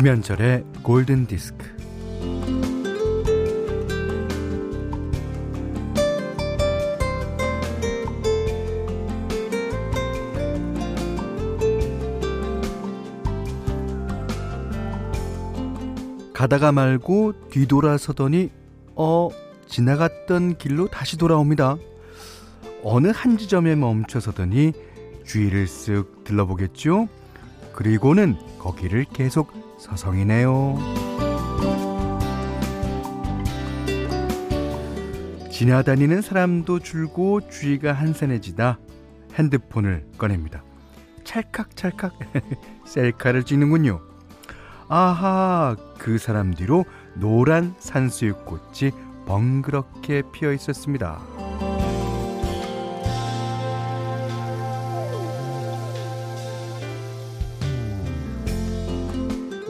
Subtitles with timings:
[0.00, 1.58] 김현철의 골든 디스크.
[16.32, 18.48] 가다가 말고 뒤돌아서더니
[18.94, 19.28] 어
[19.66, 21.76] 지나갔던 길로 다시 돌아옵니다.
[22.82, 24.72] 어느 한 지점에 멈춰서더니
[25.26, 27.06] 주위를 쓱 들러보겠죠.
[27.74, 30.76] 그리고는 거기를 계속 서성이네요.
[35.50, 38.78] 지나다니는 사람도 줄고 주위가 한산해지다
[39.34, 40.62] 핸드폰을 꺼냅니다.
[41.24, 42.12] 찰칵찰칵
[42.84, 44.00] 셀카를 찍는군요.
[44.88, 48.90] 아하, 그 사람 뒤로 노란 산수유꽃이
[49.26, 51.49] 벙그렇게 피어 있었습니다.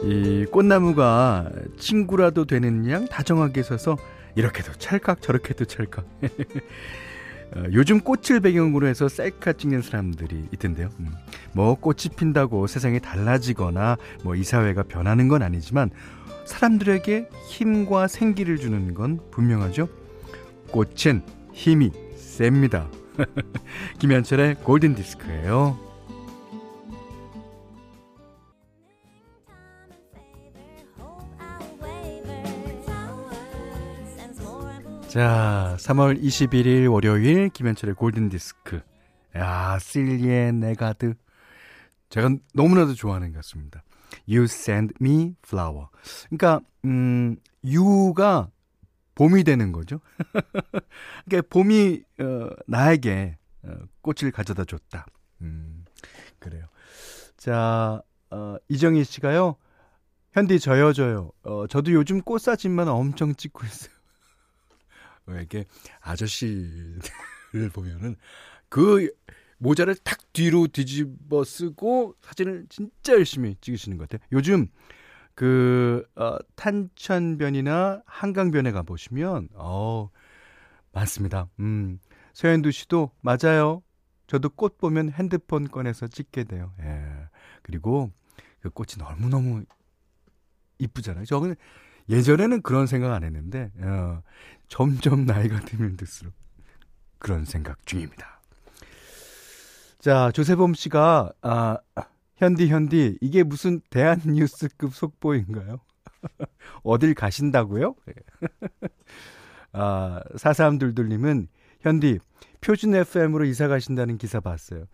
[0.03, 3.97] 이 꽃나무가 친구라도 되는 양 다정하게 서서
[4.35, 6.05] 이렇게도 찰칵 저렇게도 찰칵.
[7.53, 10.89] 어, 요즘 꽃을 배경으로 해서 셀카 찍는 사람들이 있던데요.
[10.99, 11.11] 음.
[11.53, 15.89] 뭐 꽃이 핀다고 세상이 달라지거나 뭐 이 사회가 변하는 건 아니지만
[16.45, 19.89] 사람들에게 힘과 생기를 주는 건 분명하죠.
[20.71, 21.21] 꽃은
[21.53, 22.87] 힘이 셉니다.
[23.99, 25.90] 김현철의 골든 디스크예요.
[35.11, 38.79] 자, 3월 21일 월요일 김현철의 골든 디스크.
[39.35, 41.15] 야, 실리의 네가드.
[42.07, 43.83] 제가 너무나도 좋아하는 것 같습니다.
[44.25, 45.87] You send me flower.
[46.29, 48.51] 그러니까 음, you가
[49.15, 49.99] 봄이 되는 거죠.
[51.27, 55.07] 그러니까 봄이 어, 나에게 어, 꽃을 가져다 줬다.
[55.41, 55.83] 음,
[56.39, 56.67] 그래요.
[57.35, 59.57] 자, 어, 이정희 씨가요.
[60.31, 61.33] 현디 저요 저요.
[61.43, 64.00] 어, 저도 요즘 꽃사진만 엄청 찍고 있어요.
[65.39, 65.65] 이렇게
[66.01, 66.99] 아저씨를
[67.73, 68.15] 보면은
[68.69, 69.11] 그
[69.57, 74.27] 모자를 탁 뒤로 뒤집어 쓰고 사진을 진짜 열심히 찍으시는 것 같아요.
[74.31, 74.67] 요즘
[75.35, 80.09] 그 어, 탄천변이나 한강변에 가 보시면 어
[80.91, 81.47] 많습니다.
[81.59, 81.99] 음.
[82.33, 83.83] 서현두 씨도 맞아요.
[84.27, 86.73] 저도 꽃 보면 핸드폰 꺼내서 찍게 돼요.
[86.81, 87.03] 예.
[87.61, 88.11] 그리고
[88.61, 89.63] 그 꽃이 너무너무
[90.79, 91.25] 이쁘잖아요.
[91.25, 91.55] 저는
[92.09, 94.21] 예전에는 그런 생각 안 했는데 어,
[94.67, 96.33] 점점 나이가 들면 들수록
[97.19, 98.41] 그런 생각 중입니다.
[99.99, 101.77] 자, 조세범 씨가 아,
[102.37, 105.77] 현디 현디 이게 무슨 대한 뉴스급 속보인가요?
[106.83, 107.95] 어딜 가신다고요?
[109.73, 111.47] 아, 사삼둘둘님은
[111.81, 112.19] 현디
[112.61, 114.85] 표준 FM으로 이사 가신다는 기사 봤어요.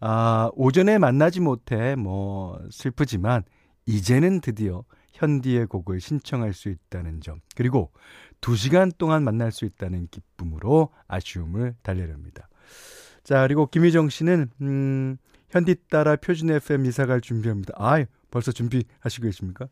[0.00, 3.44] 아, 오전에 만나지 못해 뭐 슬프지만
[3.86, 4.84] 이제는 드디어
[5.24, 7.90] 현디의 곡을 신청할 수 있다는 점, 그리고
[8.40, 12.48] 2시간 동안 만날 수 있다는 기쁨으로 아쉬움을 달래렵니다.
[13.22, 15.16] 자, 그리고 김희정 씨는, 음,
[15.48, 17.74] 현디 따라 표준 FM 이사 갈 준비합니다.
[17.76, 19.68] 아 벌써 준비하시고 계십니까?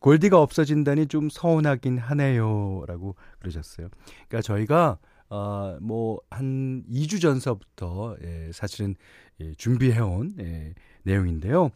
[0.00, 2.84] 골디가 없어진다니 좀 서운하긴 하네요.
[2.86, 3.88] 라고 그러셨어요.
[4.28, 8.94] 그러니까 저희가, 어, 뭐, 한 2주 전서부터, 예, 사실은,
[9.40, 11.70] 예, 준비해온, 예, 내용인데요.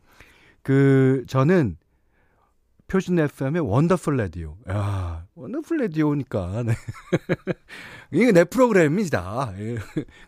[0.63, 1.77] 그, 저는
[2.91, 4.57] 표준 FM의 Wonderful 라디오.
[4.69, 6.65] 야, Wonderful 라디오니까.
[6.65, 6.73] 네.
[8.11, 9.53] 이게 내 프로그램이다.
[9.59, 9.77] 예.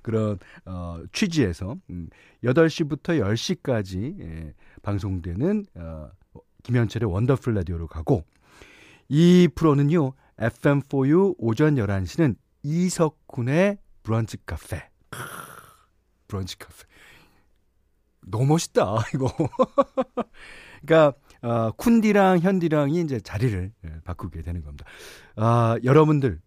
[0.00, 2.08] 그런, 어, 취지에서, 음,
[2.44, 6.10] 8시부터 10시까지, 예, 방송되는, 어,
[6.62, 8.22] 김현철의 Wonderful 라디오로 가고,
[9.08, 14.88] 이 프로는요, FM4U 오전 11시는 이석훈의 브런치 카페.
[16.28, 16.84] 브런치 카페.
[18.24, 19.34] 너무 멋있다, 이거.
[20.86, 24.84] 그러니까 어, 쿤디랑 현디랑이 이제 자리를 예, 바꾸게 되는 겁니다.
[25.36, 26.40] 아, 여러분들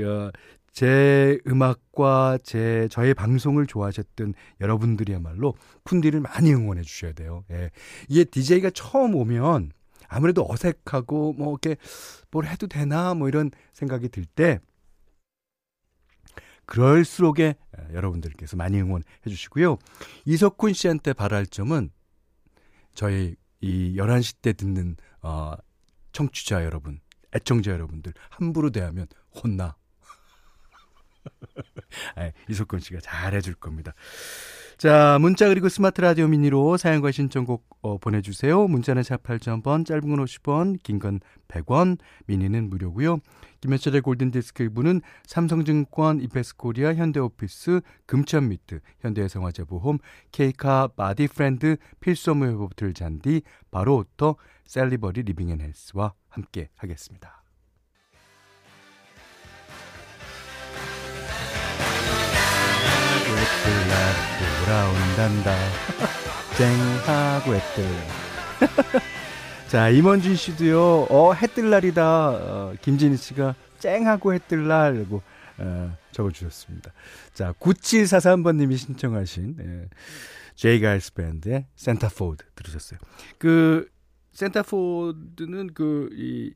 [0.00, 0.30] 어,
[0.72, 5.54] 제 음악과 제 저의 방송을 좋아하셨던 여러분들이야말로
[5.84, 7.44] 쿤디를 많이 응원해 주셔야 돼요.
[7.50, 7.70] 예.
[8.08, 9.72] 이게 DJ가 처음 오면
[10.08, 11.76] 아무래도 어색하고 뭐 이렇게
[12.30, 14.58] 뭘 해도 되나 뭐 이런 생각이 들 때
[16.66, 19.78] 그럴수록에 예, 여러분들께서 많이 응원해 주시고요.
[20.24, 21.90] 이석훈 씨한테 바랄 점은
[22.94, 25.54] 저희 이 11시 때 듣는 어
[26.12, 27.00] 청취자 여러분,
[27.34, 29.74] 애청자 여러분들 함부로 대하면 혼나.
[32.18, 33.94] 네, 이석근 씨가 잘해 줄 겁니다.
[34.76, 38.66] 자, 문자 그리고 스마트 라디오 미니로 사연과 신청곡 어, 보내주세요.
[38.66, 43.18] 문자는 샵 8000번, 짧은 건 50원, 긴 건 100원, 미니는 무료고요.
[43.60, 49.98] 김현철의 Golden Disc 1부는 삼성증권, 이페스코리아, 현대오피스, 금천미트, 현대해성화재보험,
[50.32, 54.36] 케이카, 바디프렌드, 필수업무 회복틀 잔디, 바로오터,
[54.66, 57.42] 셀리버리 리빙앤헬스와 함께 하겠습니다.
[63.36, 65.54] 해뜰날 돌아온단다.
[66.56, 67.84] 쨍하고 해뜰.
[69.68, 72.28] 자, 임원준 씨도요, 어, 해뜰날이다.
[72.30, 75.22] 어, 김진희 씨가 쨍하고 해뜰날고
[75.58, 76.92] 어, 적어주셨습니다.
[77.34, 79.88] 자, 9743번님이 신청하신, 예,
[80.54, 80.71] J.
[80.71, 82.98] Geils Band의 Centerfold 들으셨어요.
[83.36, 83.86] 그,
[84.32, 86.54] Centerfold는 그, 이,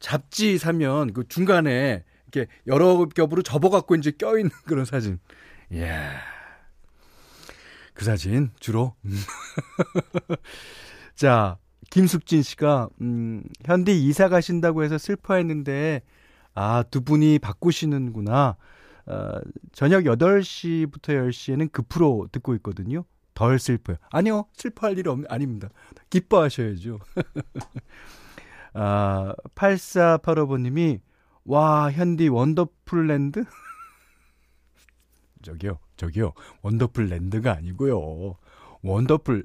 [0.00, 2.02] 잡지 사면 그 중간에
[2.32, 5.20] 이렇게 여러 겹으로 접어갖고 이제 껴있는 그런 사진.
[5.70, 6.31] 이야.
[7.94, 8.94] 그 사진, 주로.
[11.14, 11.58] 자,
[11.90, 16.02] 김숙진 씨가, 음, 현디 이사 가신다고 해서 슬퍼했는데,
[16.54, 18.56] 아, 두 분이 바꾸시는구나.
[19.06, 19.40] 어,
[19.72, 23.04] 저녁 8시부터 10시에는 급프로 듣고 있거든요.
[23.34, 23.96] 덜 슬퍼요.
[24.10, 25.68] 아니요, 슬퍼할 일 없, 아닙니다.
[26.10, 26.98] 기뻐하셔야죠.
[28.74, 31.00] 아, 8485번님이,
[31.44, 33.44] 와, 현디 Wonderful Land?
[35.42, 36.32] 저기요, 저기요.
[36.62, 38.36] Wonderful Land가 아니고요.
[38.82, 39.44] Wonderful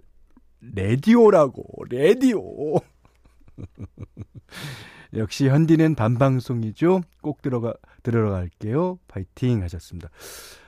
[0.61, 2.41] Radio라고, Radio.
[5.13, 7.01] 역시 현디는 밤방송이죠.
[7.21, 7.73] 꼭 들어가,
[8.03, 8.99] 들어갈게요.
[9.07, 10.09] 파이팅 하셨습니다.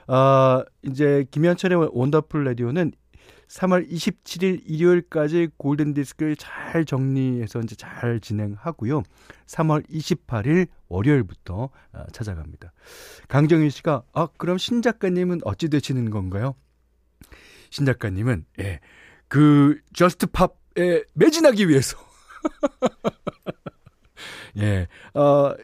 [0.07, 2.91] 아, 이제 김현철의 Wonderful Radio는
[3.49, 9.01] 3월 27일 일요일까지 Golden Disc를 잘 정리해서 이제 잘 진행하고요.
[9.47, 12.71] 3월 28일 월요일부터 아, 찾아갑니다.
[13.27, 16.55] 강정희 씨가 아 그럼 신 작가님은 어찌 되시는 건가요?
[17.71, 18.79] 신 작가님은 예.
[19.27, 21.97] 그 저스트 팝에 매진하기 위해서
[24.57, 24.87] 예.
[25.15, 25.55] 어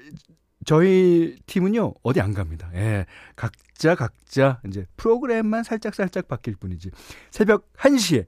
[0.65, 2.69] 저희 팀은요, 어디 안 갑니다.
[2.73, 3.05] 예.
[3.35, 6.89] 각자, 각자, 이제 프로그램만 살짝 살짝 바뀔 뿐이지.
[7.29, 8.25] 새벽 1시에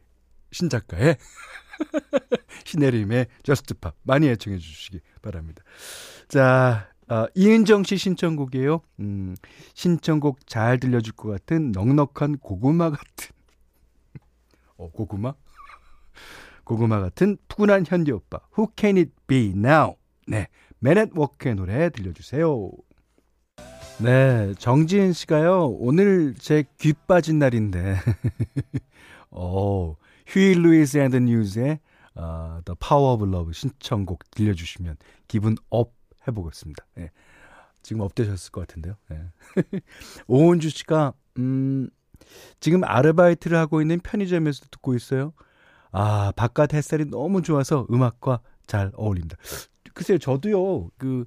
[0.52, 1.18] 신작가의
[2.64, 5.64] 신혜림의 Just Pop 많이 애청해 주시기 바랍니다.
[6.28, 8.82] 자, 어, 이은정 씨 신청곡이에요.
[9.00, 9.36] 음,
[9.74, 13.36] 신청곡 잘 들려줄 것 같은 넉넉한 고구마 같은.
[14.78, 15.34] 어, 고구마?
[16.64, 18.40] 고구마 같은 푸근한 현디 오빠.
[18.58, 19.96] Who can it be now?
[20.28, 20.48] 네.
[20.80, 22.72] Men at Work의 노래 들려주세요.
[24.00, 27.96] 네, 정지은 씨가요, 오늘 제 귀 빠진 날인데,
[29.32, 29.96] 어,
[30.28, 31.80] 휴이 루이스 앤 더 뉴스의
[32.14, 34.98] 어, The Power of Love 신청곡 들려주시면
[35.28, 35.94] 기분 up
[36.28, 36.86] 해보겠습니다.
[36.96, 37.12] 네.
[37.82, 38.96] 지금 up되셨을 것 같은데요.
[39.10, 39.22] 네.
[40.28, 41.90] 오은주 씨가, 음,
[42.60, 45.34] 지금 아르바이트를 하고 있는 편의점에서 듣고 있어요.
[45.92, 49.38] 아, 바깥 햇살이 너무 좋아서 음악과 잘 어울립니다.
[49.98, 51.26] 글쎄요, 저도요, 그,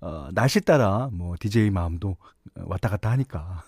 [0.00, 2.16] 어, 날씨 따라 뭐 DJ 마음도
[2.54, 3.64] 왔다 갔다 하니까.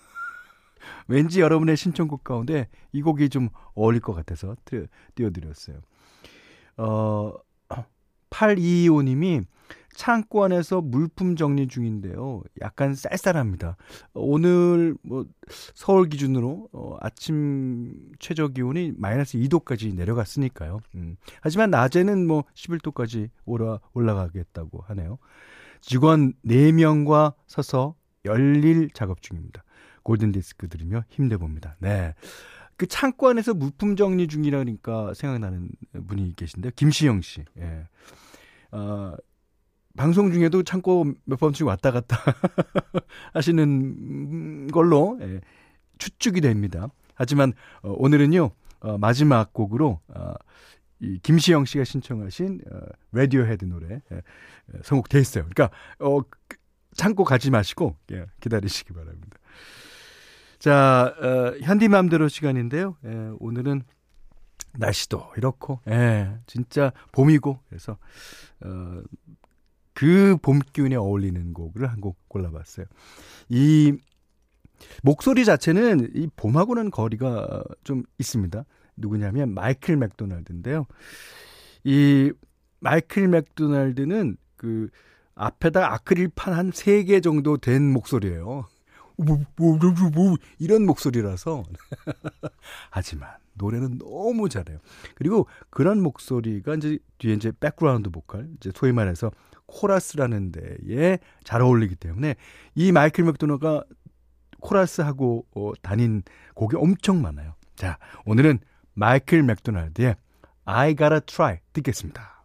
[1.09, 4.55] 왠지 여러분의 신청곡 가운데 이 곡이 좀 어울릴 것 같아서
[5.15, 5.81] 띄워드렸어요.
[6.77, 7.33] 어,
[8.29, 9.43] 8225님이
[9.95, 12.43] 창고 안에서 물품 정리 중인데요.
[12.61, 13.77] 약간 쌀쌀합니다.
[14.13, 15.25] 오늘 뭐
[15.73, 20.81] 서울 기준으로 어, 아침 최저 기온이 마이너스 2도까지 내려갔으니까요.
[20.95, 21.15] 음.
[21.41, 25.17] 하지만 낮에는 뭐 11도까지 올라 올라가겠다고 하네요.
[25.81, 29.63] 직원 4명과 서서 열일 작업 중입니다.
[30.03, 31.75] 골든 디스크 들으며 힘내 봅니다.
[31.79, 32.13] 네.
[32.77, 35.69] 그 창고 안에서 물품 정리 중이라니까 생각나는
[36.07, 37.45] 분이 계신데 김시영 씨.
[37.57, 37.87] 예.
[38.71, 39.15] 어,
[39.97, 42.17] 방송 중에도 창고 몇 번씩 왔다 갔다
[43.33, 45.41] 하시는 걸로 예,
[45.97, 46.87] 추측이 됩니다.
[47.13, 50.33] 하지만 어, 오늘은요 어, 마지막 곡으로 어,
[50.99, 52.79] 이 김시영 씨가 신청하신 어,
[53.11, 54.21] 라디오헤드 노래 예,
[54.83, 55.45] 선곡돼 있어요.
[55.53, 56.57] 그러니까 어, 그,
[56.93, 59.37] 창고 가지 마시고 예, 기다리시기 바랍니다.
[60.59, 62.97] 자, 어, 현디맘대로 시간인데요.
[63.05, 63.83] 예, 오늘은
[64.77, 67.97] 날씨도 이렇고, 예, 진짜 봄이고, 그래서,
[68.61, 69.01] 어,
[69.95, 72.85] 그 봄 기운에 어울리는 곡을 한 곡 골라봤어요.
[73.49, 73.93] 이
[75.03, 78.65] 목소리 자체는 이 봄하고는 거리가 좀 있습니다.
[78.97, 80.85] 누구냐면 마이클 맥도날드인데요.
[81.83, 82.31] 이
[82.79, 84.89] 마이클 맥도날드는 그
[85.35, 88.65] 앞에다 아크릴판 한 3개 정도 댄 목소리예요.
[89.17, 91.63] 뭐, 뭐, 뭐, 뭐, 이런 목소리라서.
[92.91, 94.79] 하지만 노래는 너무 잘해요.
[95.15, 99.31] 그리고 그런 목소리가 이제 뒤에 이제 백그라운드 보컬, 이제 소위 말해서
[99.65, 102.35] 코러스라는 데에 잘 어울리기 때문에
[102.75, 103.83] 이 마이클 맥도날드가
[104.59, 107.55] 코러스하고 어, 다닌 곡이 엄청 많아요.
[107.75, 108.59] 자, 오늘은
[108.93, 110.15] 마이클 맥도날드의
[110.65, 112.43] I Gotta Try 듣겠습니다.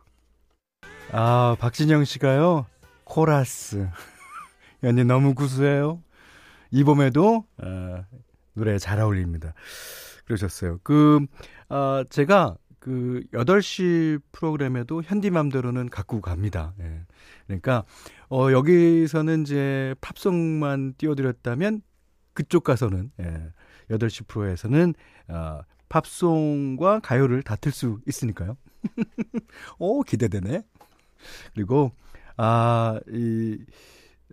[1.12, 2.66] 아, 박진영 씨가요,
[3.04, 3.88] 코라스.
[4.82, 6.02] 연님 너무 구수해요.
[6.70, 8.04] 이 봄에도, 어,
[8.54, 9.54] 노래 잘 어울립니다.
[10.24, 10.78] 그러셨어요.
[10.82, 11.26] 그,
[11.68, 16.72] 어, 제가 그 8시 프로그램에도 현디맘대로는 갖고 갑니다.
[16.80, 17.02] 예.
[17.46, 17.84] 그러니까
[18.30, 21.82] 어 여기서는 이제 팝송만 띄워드렸다면
[22.32, 23.52] 그쪽 가서는 예.
[23.90, 24.94] 8시 프로에서는
[25.28, 25.60] 어
[25.90, 28.56] 팝송과 가요를 다 틀 수 있으니까요.
[29.78, 30.62] 오, 기대되네.
[31.54, 31.92] 그리고
[32.38, 33.58] 아이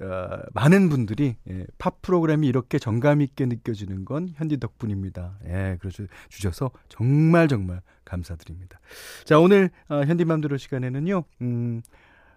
[0.01, 5.39] 어, 많은 분들이 예, 팝 프로그램이 이렇게 정감 있게 느껴지는 건 현디 덕분입니다.
[5.45, 8.79] 예, 그래서 주셔서 정말 정말 감사드립니다.
[9.25, 11.23] 자, 오늘 어, 현디맘대로 시간에는요.
[11.41, 11.81] 음,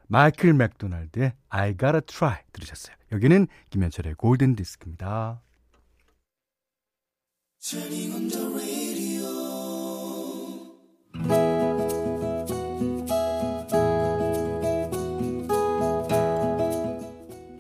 [0.08, 2.96] 마이클 맥도날드의 I Gotta Try 들으셨어요.
[3.12, 5.40] 여기는 김현철의 골든 디스크입니다.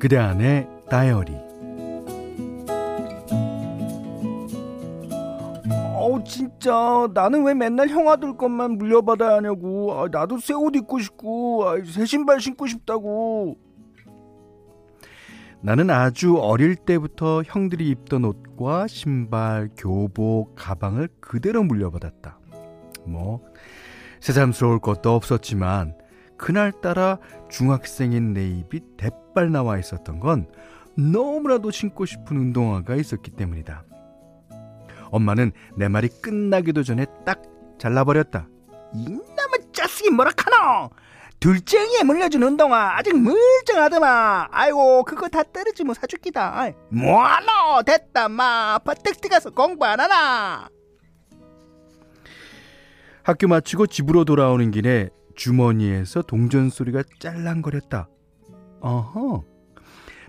[0.00, 1.34] 그대 안의 다이어리.
[5.94, 7.06] 어우 진짜.
[7.12, 9.92] 나는 왜 맨날 형 아들 것만 물려받아야 하냐고.
[9.92, 13.58] 아, 나도 새 옷 입고 싶고 아, 새 신발 신고 싶다고.
[15.62, 22.38] 나는 아주 어릴 때부터 형들이 입던 옷과 신발, 교복, 가방을 그대로 물려받았다.
[23.06, 23.42] 뭐
[24.20, 25.94] 새삼스러울 것도 없었지만
[26.40, 27.18] 그날따라
[27.50, 30.50] 중학생인 내 입이 대빨 나와 있었던 건
[30.96, 33.84] 너무나도 신고 싶은 운동화가 있었기 때문이다.
[35.10, 37.42] 엄마는 내 말이 끝나기도 전에 딱
[37.78, 38.48] 잘라버렸다.
[38.94, 40.90] 이놈의 짜식이 뭐라 카노!
[41.40, 49.48] 둘째에 물려준 운동화 아직 멀쩡하더만 아이고 그거 다 떨어지면 사줄기다 뭐하노 됐다 마 버뜩 뛰가서
[49.50, 50.68] 공부 안 하나
[53.22, 55.08] 학교 마치고 집으로 돌아오는 길에
[55.40, 58.10] 주머니에서 동전 소리가 짤랑거렸다.
[58.82, 59.42] 어허.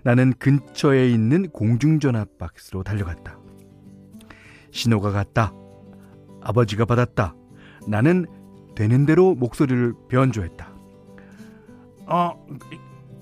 [0.04, 3.38] 나는 근처에 있는 공중전화 박스로 달려갔다.
[4.70, 5.52] 신호가 갔다.
[6.40, 7.34] 아버지가 받았다.
[7.86, 8.24] 나는
[8.74, 10.72] 되는 대로 목소리를 변조했다.
[12.06, 12.46] 어,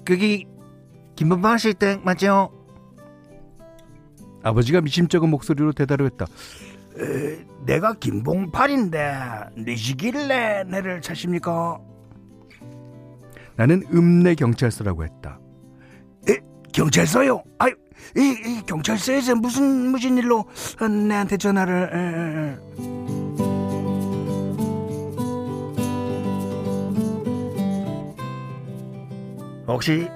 [0.04, 0.44] 그게
[1.16, 2.52] 김범방 씨댁 맞죠?
[4.44, 6.26] 아버지가 미심쩍은 목소리로 대답했다.
[6.98, 11.78] 에, 내가 김봉팔인데 니시길래 내를 찾습니까?
[13.56, 15.38] 나는 읍내 경찰서라고 했다.
[16.28, 16.38] 에?
[16.72, 17.42] 경찰서요?
[17.58, 17.72] 아이,
[18.16, 20.46] 이, 이 경찰서에서 무슨 무슨 일로
[21.08, 21.90] 내한테 전화를?
[21.92, 21.98] 에,
[22.48, 23.00] 에.
[29.66, 30.08] 혹시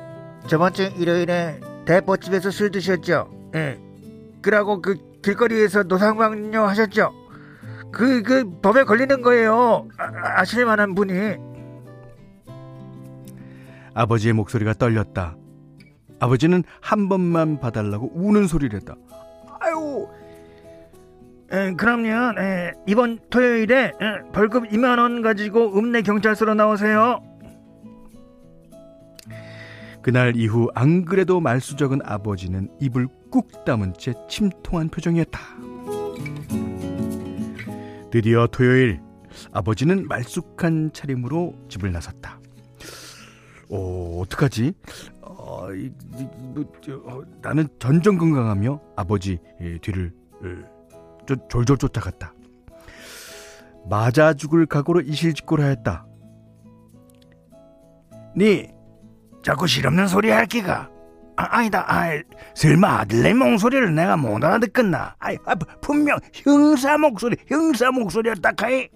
[0.49, 3.31] 저번 주 일요일에 대포집에서 술 드셨죠?
[3.54, 3.78] 예.
[4.43, 7.12] 그러고 그 길거리에서 노상방뇨 하셨죠?
[7.90, 9.88] 그, 그, 법에 걸리는 거예요.
[9.97, 11.37] 아, 아실 만한 분이.
[13.95, 15.37] 아버지의 목소리가 떨렸다.
[16.21, 18.97] 아버지는 한 번만 봐달라고 우는 소리를 했다.
[19.61, 20.09] 아유,
[21.52, 22.40] 에, 그럼요.
[22.40, 27.23] 에, 이번 토요일에 에, 벌금 2만 원 가지고 읍내 경찰서로 나오세요.
[30.04, 35.40] 그날 이후 안 그래도 말수적은 아버지는 입을 꾹 다문 채 침통한 표정이었다.
[38.11, 39.00] 드디어 토요일
[39.50, 42.38] 아버지는 말쑥한 차림으로 집을 나섰다.
[43.70, 44.75] 오, 어떡하지?
[45.23, 46.70] 어, 이, 이, 뭐,
[47.06, 49.38] 어, 나는 전전 건강하며 아버지
[49.80, 52.34] 뒤를 어, 졸졸 쫓아갔다.
[53.88, 56.06] 맞아 죽을 각오로 이실직고를 하였다.
[58.37, 58.74] 니
[59.44, 60.90] 자꾸 실없는 소리 할 기가.
[61.36, 62.08] 아, 니다 아,
[62.54, 65.16] 설마 아들내 목소리를 내가 못 알아듣겠나?
[65.18, 68.88] 아, 아, 분명 형사 목소리, 형사 목소리였다 카이.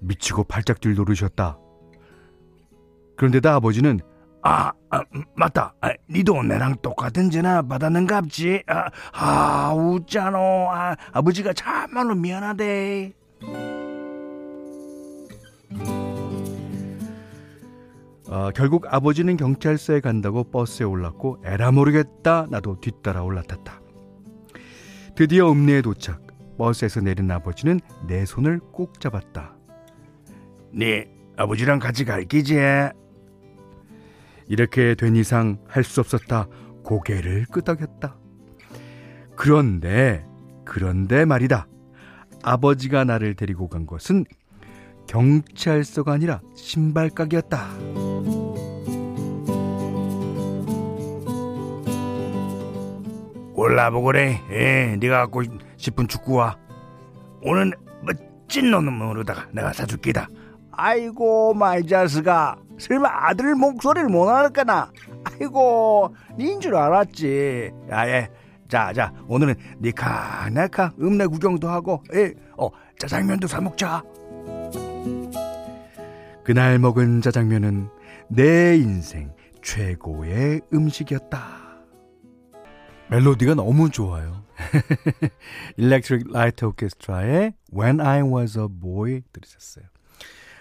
[0.00, 1.58] 미치고 팔짝 뛸 노르셨다.
[3.16, 4.00] 그런데다 아버지는
[4.42, 5.02] 아, 아
[5.36, 5.74] 맞다.
[5.80, 8.64] 아, 니도 내랑 똑같은 전화 받았는갑지.
[8.66, 10.68] 아, 아 웃자노.
[10.72, 13.12] 아, 아버지가 참말로 미안하대.
[18.32, 23.82] 어, 결국 아버지는 경찰서에 간다고 버스에 올랐고 에라 모르겠다 나도 뒤따라 올라탔다.
[25.14, 26.22] 드디어 읍내에 도착.
[26.56, 29.54] 버스에서 내린 아버지는 내 손을 꼭 잡았다.
[30.72, 32.56] 네 아버지랑 같이 갈 기지?
[34.48, 36.46] 이렇게 된 이상 할 수 없었다.
[36.84, 38.16] 고개를 끄덕였다.
[39.36, 40.24] 그런데
[40.64, 41.66] 그런데 말이다.
[42.42, 44.24] 아버지가 나를 데리고 간 것은
[45.12, 47.68] 경찰서가 아니라 신발 가게였다.
[53.54, 54.40] 올라보고래.
[54.50, 55.42] 예, 네가 갖고
[55.76, 56.56] 10분 축구와
[57.42, 60.28] 오늘 멋진 놈으로다가 내가 사줄기다.
[60.72, 64.90] 아이고 마이 자스가 설마 아들 목소리를 못 알았거나.
[65.24, 67.70] 아이고 닌줄 알았지.
[67.90, 68.30] 야예.
[68.66, 74.02] 자자 오늘은 니카나카 읍내 구경도 하고 에, 어 짜장면도 사 먹자
[76.44, 77.88] 그날 먹은 짜장면은
[78.28, 81.62] 내 인생 최고의 음식이었다
[83.10, 84.44] 멜로디가 너무 좋아요
[85.78, 89.84] Electric Light Orchestra의 When I Was a Boy 들으셨어요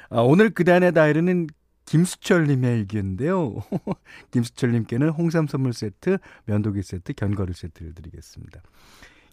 [0.10, 1.48] 아, 오늘 그단의 다이르는
[1.86, 3.56] 김수철님의 일기인데요.
[4.32, 8.62] 김수철님께는 홍삼 선물 세트, 면도기 세트, 견과류 세트를 드리겠습니다.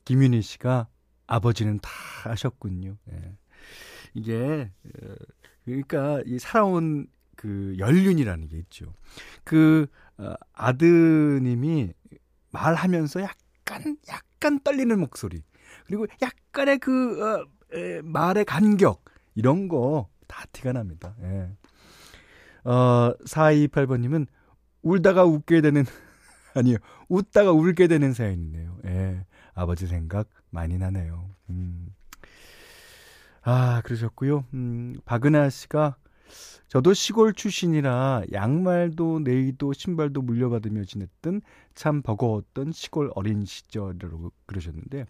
[0.05, 0.89] 김윤희 씨가
[1.27, 1.91] 아버지는 다
[2.25, 2.97] 하셨군요.
[3.13, 3.37] 예.
[4.15, 4.71] 이게
[5.03, 5.15] 어,
[5.69, 7.07] 그러니까 이 살아온
[7.37, 8.93] 그 연륜이라는 게 있죠.
[9.45, 11.93] 그 어, 아드님이
[12.51, 15.43] 말하면서 약간 약간 떨리는 목소리
[15.87, 21.17] 그리고 약간의 그 어, 에, 말의 간격 이런 거 다 티가 납니다.
[21.23, 21.51] 예.
[22.71, 24.27] 어, 4228번님은
[24.83, 25.85] 울다가 웃게 되는,
[26.55, 26.77] 아니요,
[27.09, 28.79] 웃다가 울게 되는 사연이네요.
[28.85, 29.25] 예.
[29.55, 31.31] 아버지 생각 많이 나네요.
[31.51, 31.89] 음.
[33.51, 34.45] 아, 그러셨고요.
[34.53, 35.97] 음, 박은하 씨가
[36.67, 41.41] 저도 시골 출신이라 양말도 네이도 신발도 물려받으며 지냈던
[41.75, 45.07] 참 버거웠던 시골 어린 시절이라고 그러셨는데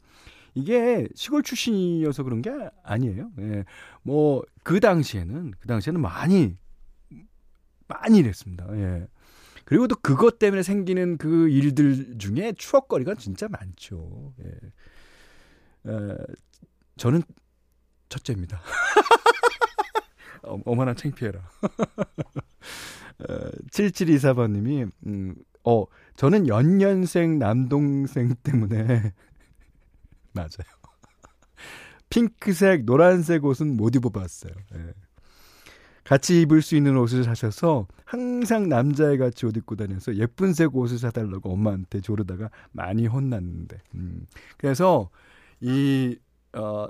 [0.54, 2.52] 이게 시골 출신이어서 그런 게
[2.84, 3.32] 아니에요.
[3.40, 3.64] 예.
[4.02, 6.56] 뭐, 그 당시에는, 그 당시에는 많이,
[7.88, 8.68] 많이 이랬습니다.
[8.76, 9.08] 예.
[9.64, 14.32] 그리고 또 그것 때문에 생기는 그 일들 중에 추억거리가 진짜 많죠.
[14.44, 15.90] 예.
[15.90, 16.16] 에,
[16.96, 17.22] 저는
[18.08, 18.60] 첫째입니다.
[20.44, 21.40] 어, 어머나 창피해라.
[23.28, 25.34] 어, 7724번님이, 음,
[25.64, 25.84] 어,
[26.16, 29.12] 저는 연년생 남동생 때문에
[30.32, 30.78] 맞아요.
[32.10, 34.52] 핑크색, 노란색 옷은 못 입어봤어요.
[34.74, 34.94] 예.
[36.04, 40.98] 같이 입을 수 있는 옷을 사셔서 항상 남자애 같이 옷 입고 다녀서 예쁜 색 옷을
[40.98, 43.76] 사달라고 엄마한테 조르다가 많이 혼났는데.
[43.94, 44.26] 음.
[44.56, 45.10] 그래서
[45.60, 46.16] 이,
[46.54, 46.88] 어,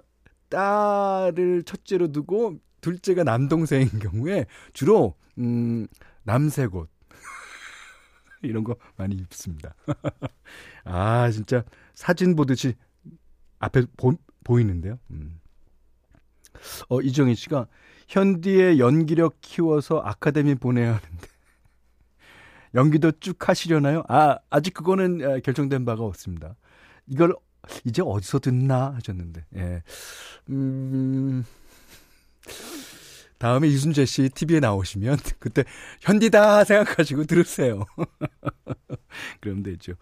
[0.48, 5.86] 딸을 첫째로 두고 둘째가 남동생인 경우에 주로, 음,
[6.22, 6.88] 남색 옷.
[8.42, 9.74] 이런 거 많이 입습니다.
[10.84, 12.74] 아, 진짜 사진 보듯이
[13.58, 14.12] 앞에 보,
[14.44, 14.98] 보이는데요.
[15.10, 15.40] 음.
[16.88, 17.66] 어, 이정희 씨가
[18.08, 21.26] 현디의 연기력 키워서 아카데미 보내야 하는데
[22.74, 24.02] 연기도 쭉 하시려나요?
[24.08, 26.54] 아, 아직 그거는 결정된 바가 없습니다.
[27.06, 27.34] 이걸
[27.84, 29.44] 이제 어디서 듣나 하셨는데.
[29.56, 29.82] 예.
[30.50, 31.44] 음.
[33.38, 35.64] 다음에 이순재 씨 TV에 나오시면 그때
[36.00, 37.84] 현디다 생각하시고 들으세요.
[39.40, 39.94] 그럼 되죠.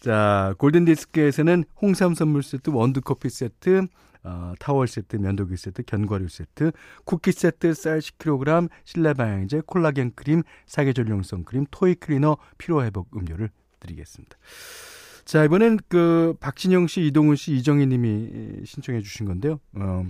[0.00, 3.86] 자, 골든디스크에서는 홍삼 선물 세트, 원두커피 세트,
[4.22, 6.72] 어, 타월 세트, 면도기 세트, 견과류 세트,
[7.04, 13.50] 쿠키 세트, 쌀 10kg, 실내 방향제, 콜라겐 크림, 사계절용 선크림, toy cleaner, 피로 회복 음료를
[13.80, 14.36] 드리겠습니다.
[15.24, 19.58] 자, 이번엔 그 박진영 씨, 이동훈 씨, 이정희 님이 신청해 주신 건데요.
[19.74, 20.06] 어,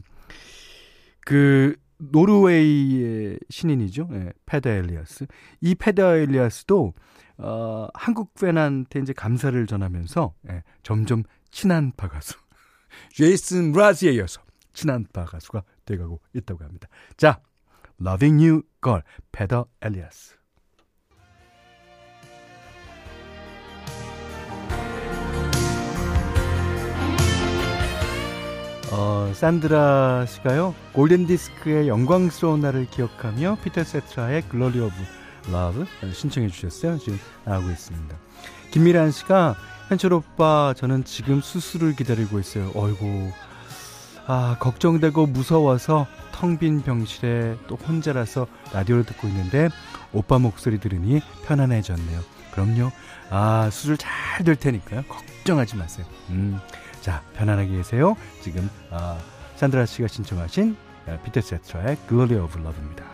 [1.24, 4.08] 그 노르웨이의 신인이죠.
[4.12, 5.26] 예, 페더 엘리아스.
[5.60, 6.94] 이 페더 엘리아스도
[7.38, 12.34] 어, 한국 팬한테 이제 감사를 전하면서 예, 점점 친한 파 가수
[13.14, 14.40] 제이슨 므라즈에 이어서
[14.72, 16.88] 친한 파 가수가 돼가고 있다고 합니다.
[17.16, 17.40] 자,
[18.00, 20.36] Loving You Girl, 페더 엘리아스.
[28.96, 30.72] 어, 산드라 씨가요.
[30.92, 34.94] 골든 디스크의 영광스러운 날을 기억하며 피터 세테라의 Glory of
[35.50, 36.98] Love 신청해 주셨어요.
[36.98, 38.16] 지금 나오고 있습니다.
[38.70, 39.56] 김미란 씨가
[39.88, 42.70] 현철 오빠 저는 지금 수술을 기다리고 있어요.
[42.74, 43.32] 어이고
[44.26, 49.70] 아 걱정되고 무서워서 텅 빈 병실에 또 혼자라서 라디오를 듣고 있는데
[50.12, 52.20] 오빠 목소리 들으니 편안해졌네요.
[52.52, 52.92] 그럼요.
[53.30, 54.12] 아 수술 잘
[54.44, 55.02] 될 테니까요.
[55.08, 56.06] 걱정하지 마세요.
[56.30, 56.58] 음.
[57.04, 58.16] 자, 편안하게 계세요.
[58.40, 59.18] 지금 어,
[59.56, 60.74] 산드라 씨가 신청하신
[61.06, 63.04] 어, 피터 세트라의 Glory of Love입니다.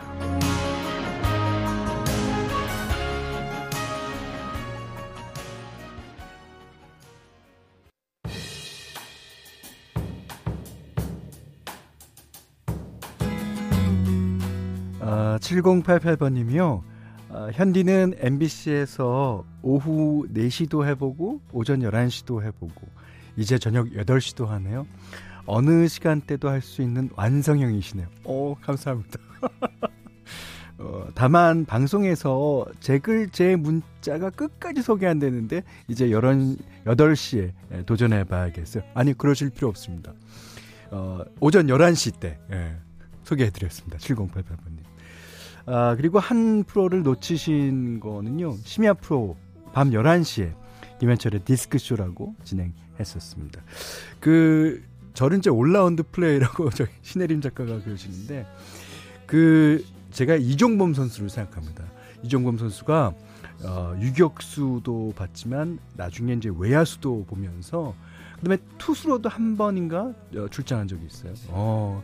[15.01, 16.81] 어, 7088번님이요.
[17.27, 23.01] 어, 현디는 MBC에서 오후 4시도 해보고 오전 11시도 해보고
[23.37, 24.85] 이제 저녁 8시도 하네요.
[25.45, 28.07] 어느 시간대도 할 수 있는 완성형이시네요.
[28.25, 29.19] 오, 감사합니다.
[30.77, 37.83] 어, 다만 방송에서 제 글, 제 문자가 끝까지 소개 안 되는데 이제 11, 8시에 예,
[37.85, 38.83] 도전해 봐야겠어요.
[38.93, 40.13] 아니, 그러실 필요 없습니다.
[40.91, 42.75] 어, 오전 11시 때 예,
[43.23, 43.97] 소개해 드렸습니다.
[43.99, 44.81] 7088번님.
[45.67, 48.55] 아, 그리고 한 프로를 놓치신 거는요.
[48.63, 49.37] 심야 프로
[49.73, 50.53] 밤 11시에
[50.99, 53.61] 김현철의 디스크쇼라고 진행 했었습니다.
[54.19, 54.81] 그
[55.13, 58.45] 저는 이제 올라운드 플레이어라고 저희 신혜림 작가가 그러시는데
[59.25, 61.85] 그 제가 이종범 선수를 생각합니다.
[62.23, 63.13] 이종범 선수가
[63.63, 67.93] 어, 유격수도 봤지만 나중에 이제 외야수도 보면서
[68.37, 71.33] 그다음에 투수로도 한 번인가 어, 출장한 적이 있어요.
[71.49, 72.03] 어,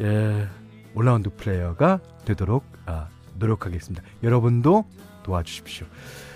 [0.00, 0.48] 예,
[0.94, 4.02] 올라운드 플레이어가 되도록 아, 노력하겠습니다.
[4.22, 4.84] 여러분도
[5.22, 5.86] 도와주십시오.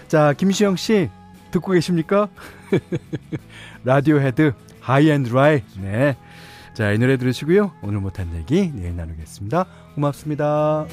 [0.06, 1.10] 자, 김시영 씨
[1.50, 2.28] 듣고 계십니까?
[3.84, 5.62] 라디오헤드 High and Dry.
[5.80, 6.16] 네.
[6.74, 7.72] 자, 이 노래 들으시고요.
[7.82, 9.66] 오늘 못한 얘기 내일 나누겠습니다.
[9.94, 10.86] 고맙습니다.